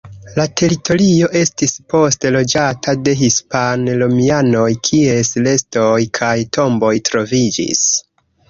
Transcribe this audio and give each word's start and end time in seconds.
La 0.35 0.43
teritorio 0.59 1.27
estis 1.41 1.75
poste 1.93 2.31
loĝata 2.37 2.95
de 3.09 3.15
hispan-romianoj, 3.21 4.67
kies 4.89 5.33
restoj 5.49 5.95
kaj 6.21 6.35
tomboj 6.59 6.95
troviĝis. 7.13 7.89